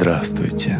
[0.00, 0.78] Здравствуйте.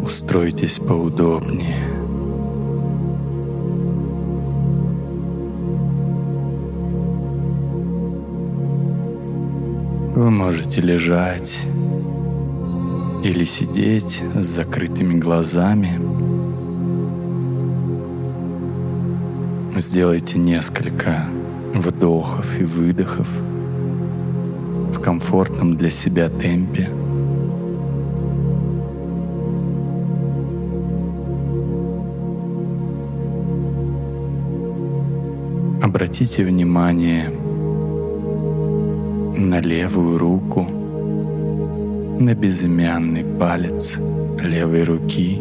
[0.00, 1.88] Устройтесь поудобнее.
[10.14, 11.66] Вы можете лежать
[13.24, 15.98] или сидеть с закрытыми глазами.
[19.76, 21.26] Сделайте несколько
[21.74, 23.28] вдохов и выдохов
[25.02, 26.88] комфортном для себя темпе.
[35.82, 37.28] Обратите внимание
[39.36, 43.98] на левую руку, на безымянный палец
[44.40, 45.40] левой руки.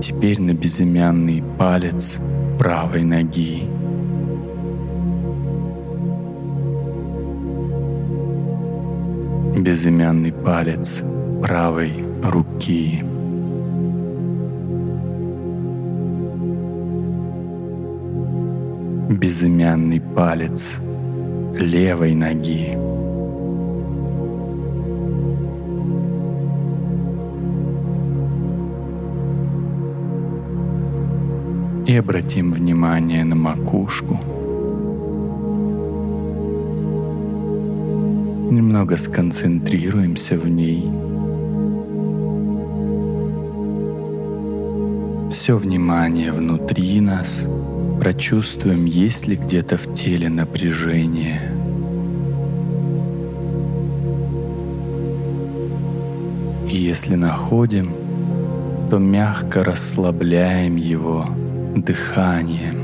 [0.00, 2.18] Теперь на безымянный палец
[2.58, 3.79] правой ноги.
[9.62, 11.02] Безымянный палец
[11.42, 13.04] правой руки.
[19.10, 20.78] безымянный палец
[21.58, 22.70] левой ноги.
[31.86, 34.18] И обратим внимание на макушку.
[38.70, 40.88] Немного сконцентрируемся в ней.
[45.32, 47.48] Все внимание внутри нас—
[48.00, 51.40] прочувствуем, есть ли где-то в теле напряжение.
[56.70, 57.92] И если находим,
[58.88, 61.26] то мягко расслабляем его
[61.74, 62.79] дыханием,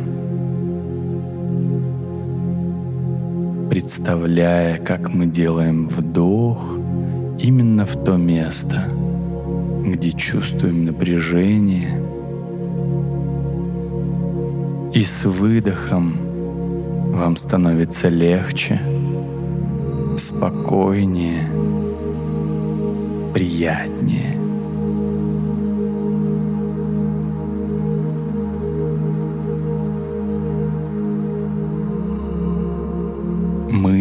[3.77, 6.79] представляя, как мы делаем вдох
[7.39, 8.89] именно в то место,
[9.85, 12.01] где чувствуем напряжение–
[14.95, 16.17] и с выдохом
[17.13, 18.81] вам становится легче,
[20.17, 21.43] спокойнее,
[23.35, 24.46] приятнее.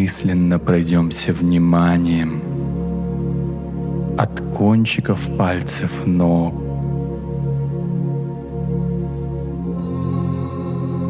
[0.06, 2.40] Мысленно пройдемся вниманием
[4.16, 6.54] от кончиков пальцев ног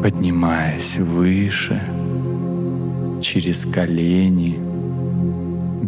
[0.01, 1.79] поднимаясь выше
[3.21, 4.57] через колени,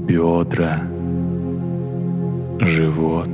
[0.07, 0.83] бедра,
[2.59, 3.31] живот.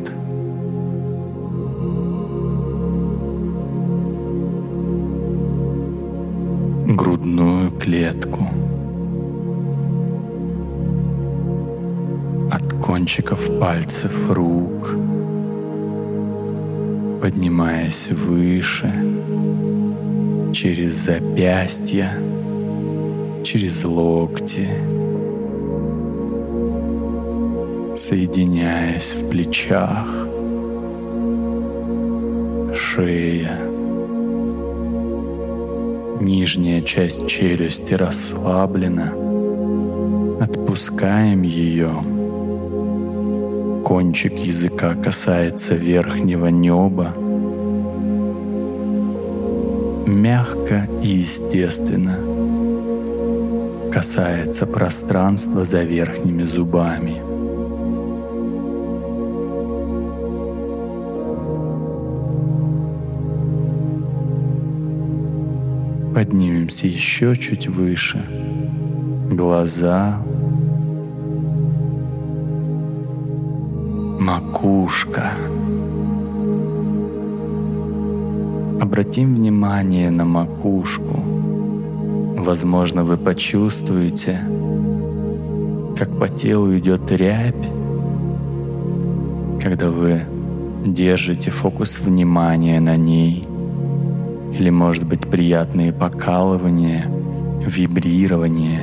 [6.87, 8.47] грудную клетку
[12.95, 14.95] кончиков пальцев рук,
[17.21, 18.89] поднимаясь выше
[20.53, 22.13] через запястья,
[23.43, 24.69] через локти,
[27.97, 30.07] соединяясь в плечах,
[32.73, 33.59] шея,
[36.21, 39.11] нижняя часть челюсти расслаблена,
[40.39, 42.14] отпускаем ее.
[43.85, 47.13] Кончик языка касается верхнего неба—
[50.05, 52.17] мягко и естественно
[53.91, 57.21] касается пространства за верхними зубами.
[66.13, 68.21] Поднимемся еще чуть выше.
[69.31, 70.21] Глаза,
[74.19, 75.31] макушка.
[78.81, 81.19] Обратим внимание на макушку.
[82.37, 84.39] Возможно, вы почувствуете,
[85.97, 87.55] как по телу идет рябь,
[89.61, 90.21] когда вы
[90.85, 93.45] держите фокус внимания на ней,
[94.53, 97.05] или, может быть, приятные покалывания,
[97.65, 98.81] вибрирование.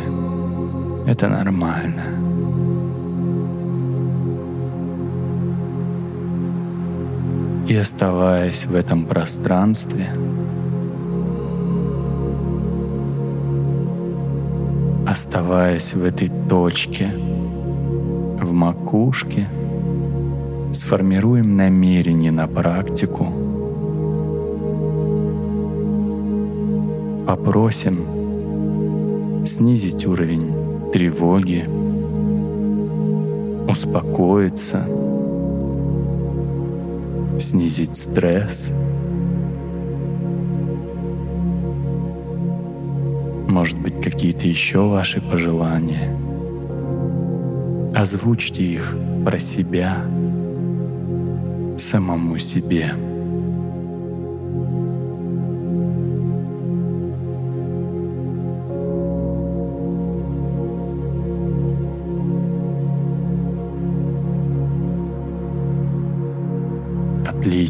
[1.07, 2.22] Это нормально.
[7.67, 10.09] И оставаясь в этом пространстве,
[15.07, 17.11] оставаясь в этой точке,
[18.41, 19.47] в макушке,
[20.75, 23.27] сформируем намерение на практику,
[27.27, 31.69] попросим снизить уровень тревоги,
[33.69, 34.85] успокоиться,
[37.39, 38.73] снизить стресс.
[43.49, 46.17] Может быть, какие-то еще ваши пожелания.
[47.95, 49.99] Озвучьте их про себя
[51.79, 52.95] самому себе.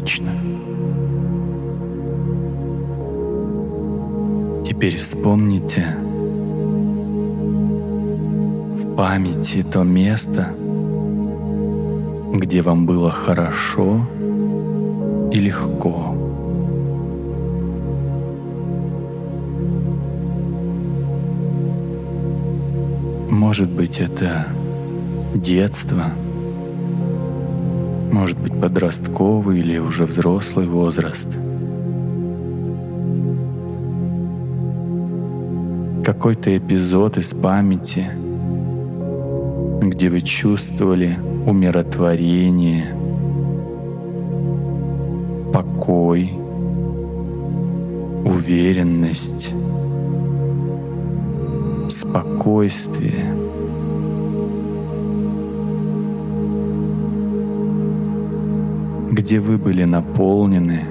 [0.03, 0.31] Отлично.
[4.65, 5.85] Теперь вспомните
[8.75, 10.49] в памяти то место,
[12.33, 14.01] где вам было хорошо
[15.31, 16.13] и легко.
[23.29, 24.47] Может быть, это
[25.33, 26.03] детство—
[28.13, 31.29] может быть подростковый или уже взрослый возраст.
[36.05, 38.05] Какой-то эпизод из памяти,
[39.81, 41.17] где вы чувствовали
[41.47, 42.85] умиротворение,
[45.51, 46.33] покой,
[48.25, 49.51] уверенность,
[51.89, 53.35] спокойствие—
[59.13, 60.81] где вы были наполнены,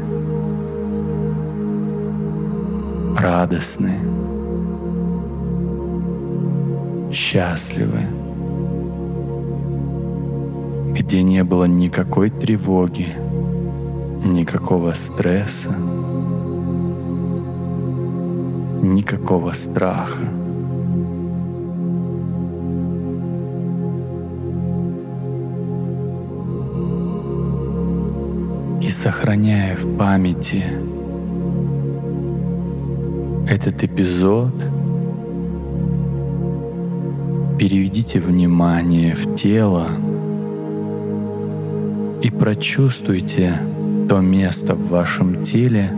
[3.18, 3.94] радостны,
[7.12, 8.00] счастливы,
[10.94, 13.08] где не было никакой тревоги,
[14.24, 15.74] никакого стресса,
[18.82, 20.41] никакого страха.
[28.88, 30.64] Сохраняя в памяти
[33.48, 34.52] этот эпизод,
[37.58, 39.88] переведите внимание в тело
[42.22, 43.54] и прочувствуйте
[44.08, 45.90] то место в вашем теле,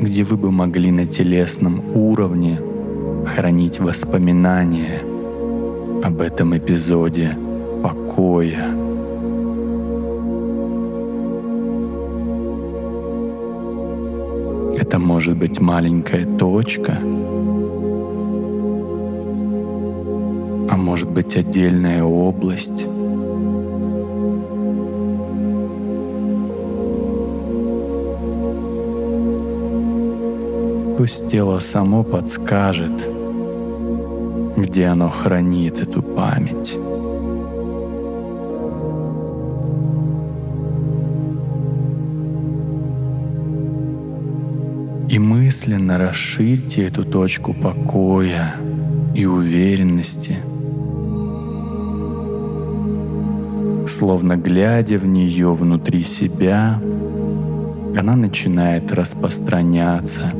[0.00, 2.58] где вы бы могли на телесном уровне
[3.26, 5.02] хранить воспоминания
[6.02, 7.36] об этом эпизоде
[7.82, 8.81] покоя,
[14.92, 16.98] Это может быть маленькая точка,
[20.70, 22.84] а может быть отдельная область.
[30.98, 33.10] Пусть тело само подскажет,
[34.58, 36.78] где оно хранит эту память.
[45.12, 48.54] И мысленно расширьте эту точку покоя
[49.14, 50.38] и уверенности,
[53.86, 56.80] словно глядя в нее внутри себя,
[57.94, 60.32] она начинает распространяться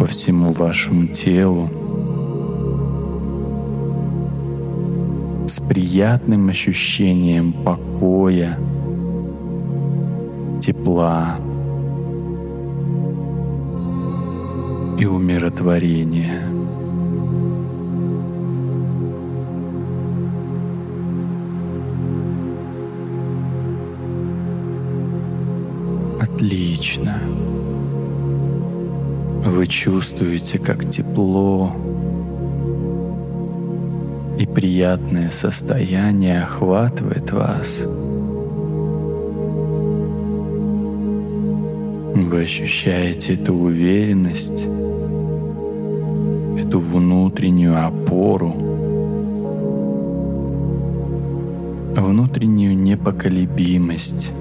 [0.00, 1.70] по всему вашему телу.
[5.48, 8.58] С приятным ощущением покоя,
[10.60, 11.38] тепла,
[14.98, 16.42] и умиротворение.
[26.20, 27.20] Отлично.
[29.44, 31.74] Вы чувствуете, как тепло
[34.38, 37.86] и приятное состояние охватывает вас.
[42.26, 44.64] Вы ощущаете эту уверенность
[46.58, 48.50] эту внутреннюю опору,
[51.94, 54.32] внутреннюю непоколебимость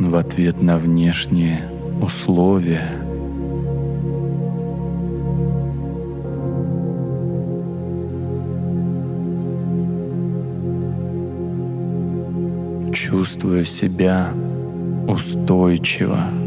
[0.00, 1.60] в ответ на внешние
[2.02, 2.90] условия.
[12.92, 14.32] Чувствую себя
[15.06, 16.45] устойчиво.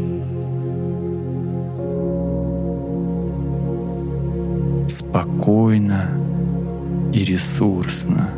[5.50, 6.08] Спокойно
[7.12, 8.30] и ресурсно.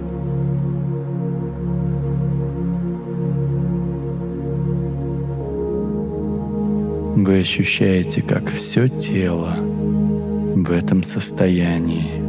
[7.16, 12.23] Вы ощущаете, как все тело в этом состоянии.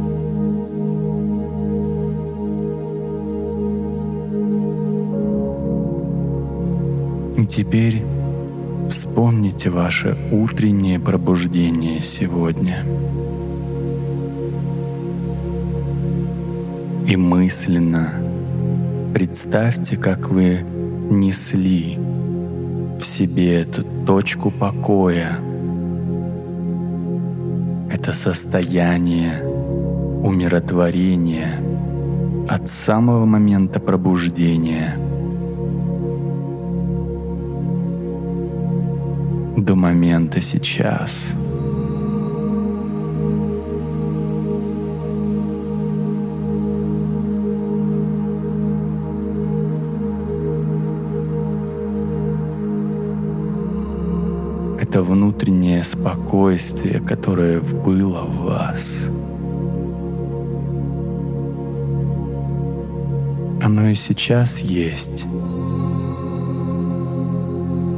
[7.40, 8.02] И теперь
[8.90, 12.84] вспомните ваше утреннее пробуждение сегодня.
[17.06, 18.14] И мысленно
[19.12, 20.60] представьте, как вы
[21.10, 21.98] несли
[22.98, 25.38] в себе эту точку покоя,
[27.90, 29.44] это состояние
[30.22, 31.60] умиротворения
[32.48, 34.96] от самого момента пробуждения
[39.56, 41.34] до момента сейчас.
[54.86, 59.08] Это внутреннее спокойствие, которое было в вас.
[63.62, 65.26] Оно и сейчас есть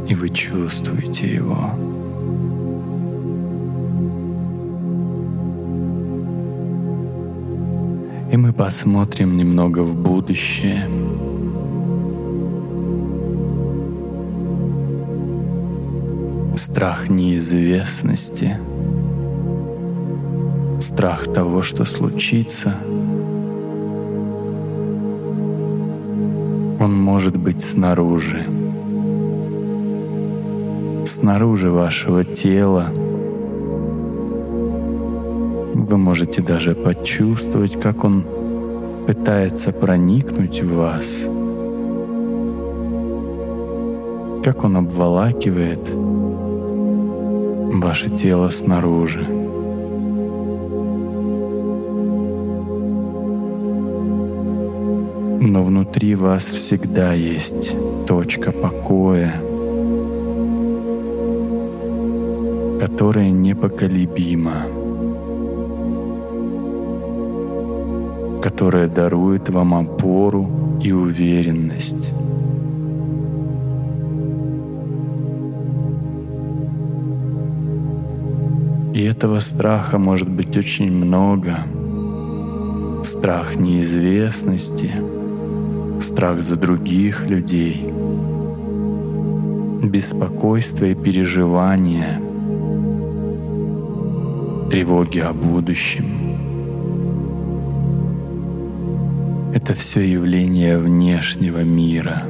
[0.09, 1.71] и вы чувствуете его.
[8.31, 10.89] И мы посмотрим немного в будущее.
[16.57, 18.57] Страх неизвестности,
[20.81, 22.75] страх того, что случится,
[26.81, 28.43] он может быть снаружи.
[31.07, 32.87] Снаружи вашего тела.
[35.75, 38.25] Вы можете даже почувствовать, как он
[39.07, 41.27] пытается проникнуть в вас,
[44.43, 45.87] как он обволакивает
[47.73, 49.27] ваше тело снаружи.
[55.41, 59.35] Но внутри вас всегда есть точка покоя—
[62.97, 64.67] которая непоколебима,
[68.43, 72.13] которая дарует вам опору и уверенность.
[78.97, 81.59] И этого страха может быть очень много.
[83.05, 84.91] Страх неизвестности,
[86.01, 87.93] страх за других людей,
[89.83, 92.19] беспокойство и переживания—
[94.71, 96.07] тревоги о будущем.
[99.53, 102.23] Это все явление внешнего мира.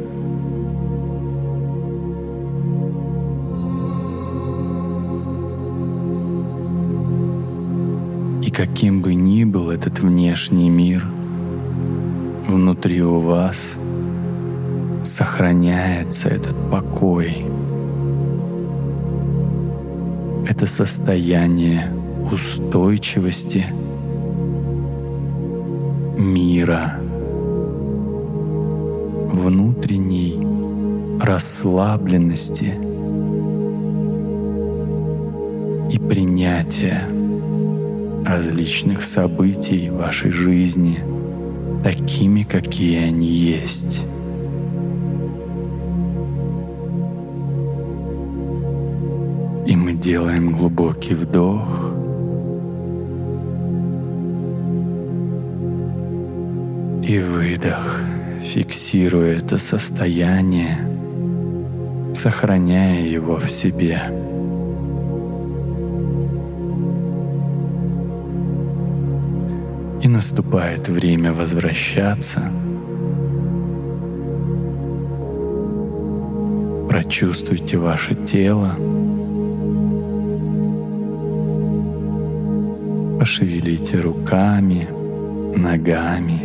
[8.57, 11.07] Каким бы ни был этот внешний мир,
[12.49, 13.77] внутри у вас
[15.05, 17.45] сохраняется этот покой,
[20.49, 21.93] это состояние
[22.33, 23.67] устойчивости
[26.17, 26.99] мира,
[29.35, 30.41] внутренней
[31.21, 32.73] расслабленности
[35.93, 37.16] и принятия
[38.27, 40.99] различных событий вашей жизни
[41.85, 44.05] такими, какие они есть.
[49.67, 51.93] И мы делаем глубокий вдох—
[57.07, 58.01] и выдох,
[58.43, 60.77] фиксируя это состояние,
[62.15, 64.03] сохраняя его в себе.
[70.03, 72.43] И наступает время возвращаться.
[76.89, 78.71] Прочувствуйте ваше тело.
[83.19, 84.89] Пошевелите руками,
[85.57, 86.41] ногами.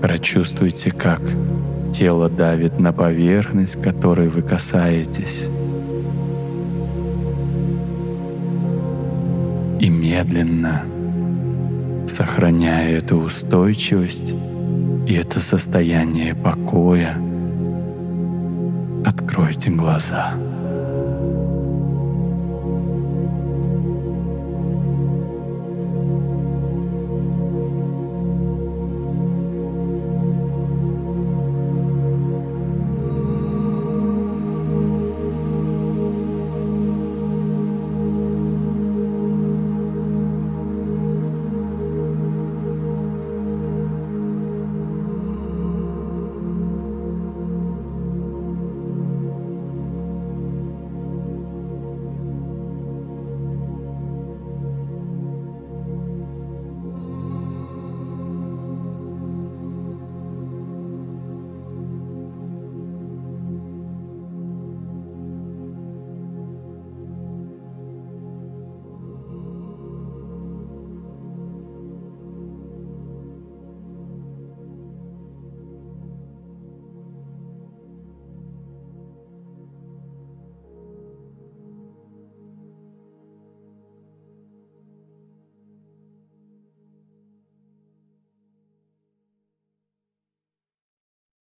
[0.00, 1.20] Прочувствуйте, как
[1.92, 5.48] тело давит на поверхность, которой вы касаетесь.
[9.80, 10.82] И медленно,
[12.08, 14.34] сохраняя эту устойчивость
[15.06, 17.16] и это состояние покоя,
[19.04, 20.34] откройте глаза.